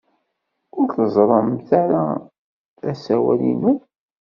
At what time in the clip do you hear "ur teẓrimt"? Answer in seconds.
0.79-1.69